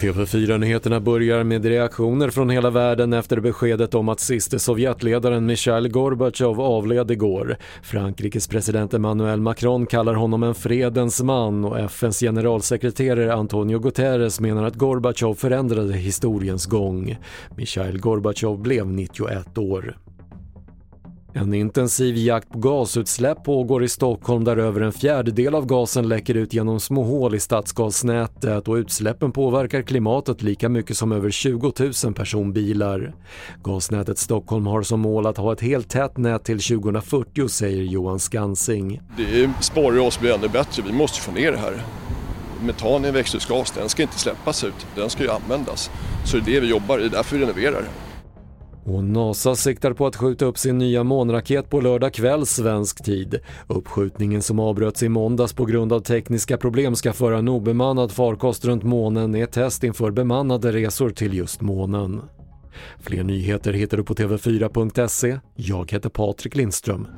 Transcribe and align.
TV4-nyheterna 0.00 1.00
börjar 1.00 1.44
med 1.44 1.64
reaktioner 1.64 2.30
från 2.30 2.50
hela 2.50 2.70
världen 2.70 3.12
efter 3.12 3.40
beskedet 3.40 3.94
om 3.94 4.08
att 4.08 4.20
siste 4.20 4.58
Sovjetledaren 4.58 5.46
Mikhail 5.46 5.88
Gorbatjov 5.88 6.60
avled 6.60 7.10
igår. 7.10 7.56
Frankrikes 7.82 8.48
president 8.48 8.94
Emmanuel 8.94 9.40
Macron 9.40 9.86
kallar 9.86 10.14
honom 10.14 10.42
en 10.42 10.54
fredens 10.54 11.22
man 11.22 11.64
och 11.64 11.78
FNs 11.78 12.20
generalsekreterare 12.20 13.34
Antonio 13.34 13.78
Guterres 13.78 14.40
menar 14.40 14.64
att 14.64 14.74
Gorbatjov 14.74 15.34
förändrade 15.34 15.92
historiens 15.92 16.66
gång. 16.66 17.16
Mikhail 17.56 18.00
Gorbatjov 18.00 18.58
blev 18.58 18.86
91 18.86 19.58
år. 19.58 19.96
En 21.38 21.54
intensiv 21.54 22.16
jakt 22.16 22.50
på 22.50 22.58
gasutsläpp 22.58 23.44
pågår 23.44 23.84
i 23.84 23.88
Stockholm 23.88 24.44
där 24.44 24.56
över 24.56 24.80
en 24.80 24.92
fjärdedel 24.92 25.54
av 25.54 25.66
gasen 25.66 26.08
läcker 26.08 26.34
ut 26.34 26.52
genom 26.54 26.80
små 26.80 27.02
hål 27.02 27.34
i 27.34 27.40
stadsgasnätet 27.40 28.68
och 28.68 28.74
utsläppen 28.74 29.32
påverkar 29.32 29.82
klimatet 29.82 30.42
lika 30.42 30.68
mycket 30.68 30.96
som 30.96 31.12
över 31.12 31.30
20 31.30 31.72
000 32.04 32.14
personbilar. 32.14 33.14
Gasnätet 33.64 34.18
Stockholm 34.18 34.66
har 34.66 34.82
som 34.82 35.00
mål 35.00 35.26
att 35.26 35.36
ha 35.36 35.52
ett 35.52 35.60
helt 35.60 35.88
tätt 35.88 36.16
nät 36.16 36.44
till 36.44 36.60
2040 36.60 37.48
säger 37.48 37.82
Johan 37.82 38.18
Skansing. 38.18 39.00
Det 39.16 39.50
sporrar 39.60 39.98
oss 39.98 40.16
att 40.16 40.20
bli 40.20 40.32
ännu 40.32 40.48
bättre, 40.48 40.82
vi 40.86 40.92
måste 40.92 41.20
få 41.20 41.32
ner 41.32 41.52
det 41.52 41.58
här. 41.58 41.82
Metan 42.62 43.04
är 43.04 43.08
en 43.08 43.14
växthusgas, 43.14 43.70
den 43.70 43.88
ska 43.88 44.02
inte 44.02 44.18
släppas 44.18 44.64
ut, 44.64 44.86
den 44.94 45.10
ska 45.10 45.22
ju 45.22 45.30
användas. 45.30 45.90
Så 46.24 46.36
det 46.36 46.42
är 46.42 46.54
det 46.54 46.60
vi 46.60 46.70
jobbar, 46.70 46.98
det 46.98 47.04
är 47.04 47.10
därför 47.10 47.36
vi 47.36 47.42
renoverar. 47.42 47.82
Och 48.86 49.04
NASA 49.04 49.54
siktar 49.54 49.92
på 49.92 50.06
att 50.06 50.16
skjuta 50.16 50.44
upp 50.44 50.58
sin 50.58 50.78
nya 50.78 51.04
månraket 51.04 51.70
på 51.70 51.80
lördag 51.80 52.12
kväll 52.14 52.46
svensk 52.46 53.04
tid. 53.04 53.38
Uppskjutningen 53.66 54.42
som 54.42 54.58
avbröts 54.58 55.02
i 55.02 55.08
måndags 55.08 55.52
på 55.52 55.64
grund 55.64 55.92
av 55.92 56.00
tekniska 56.00 56.56
problem 56.56 56.96
ska 56.96 57.12
föra 57.12 57.38
en 57.38 57.48
obemannad 57.48 58.12
farkost 58.12 58.64
runt 58.64 58.82
månen 58.82 59.34
är 59.34 59.46
test 59.46 59.84
inför 59.84 60.10
bemannade 60.10 60.72
resor 60.72 61.10
till 61.10 61.34
just 61.34 61.60
månen. 61.60 62.20
Fler 63.00 63.22
nyheter 63.22 63.72
hittar 63.72 63.96
du 63.96 64.04
på 64.04 64.14
TV4.se. 64.14 65.38
Jag 65.54 65.92
heter 65.92 66.08
Patrik 66.08 66.56
Lindström. 66.56 67.08